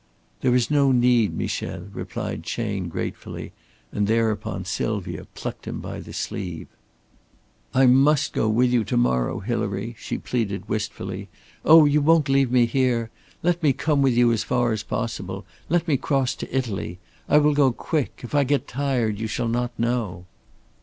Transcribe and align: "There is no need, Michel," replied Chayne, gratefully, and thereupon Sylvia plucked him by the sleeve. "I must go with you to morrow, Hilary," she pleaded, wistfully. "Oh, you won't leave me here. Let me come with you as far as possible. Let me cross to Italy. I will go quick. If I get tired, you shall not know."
"There 0.39 0.55
is 0.55 0.71
no 0.71 0.91
need, 0.91 1.35
Michel," 1.37 1.87
replied 1.93 2.41
Chayne, 2.41 2.89
gratefully, 2.89 3.53
and 3.91 4.07
thereupon 4.07 4.65
Sylvia 4.65 5.25
plucked 5.35 5.67
him 5.67 5.79
by 5.79 5.99
the 5.99 6.11
sleeve. 6.11 6.65
"I 7.71 7.85
must 7.85 8.33
go 8.33 8.49
with 8.49 8.71
you 8.71 8.83
to 8.83 8.97
morrow, 8.97 9.41
Hilary," 9.41 9.95
she 9.99 10.17
pleaded, 10.17 10.67
wistfully. 10.67 11.29
"Oh, 11.63 11.85
you 11.85 12.01
won't 12.01 12.29
leave 12.29 12.51
me 12.51 12.65
here. 12.65 13.11
Let 13.43 13.61
me 13.61 13.73
come 13.73 14.01
with 14.01 14.15
you 14.15 14.31
as 14.31 14.43
far 14.43 14.71
as 14.71 14.81
possible. 14.81 15.45
Let 15.69 15.87
me 15.87 15.97
cross 15.97 16.33
to 16.37 16.57
Italy. 16.57 16.97
I 17.29 17.37
will 17.37 17.53
go 17.53 17.71
quick. 17.71 18.21
If 18.23 18.33
I 18.33 18.43
get 18.43 18.67
tired, 18.67 19.19
you 19.19 19.27
shall 19.27 19.49
not 19.49 19.69
know." 19.77 20.25